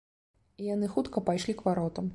[0.63, 2.05] І яны хутка пайшлі к варотам.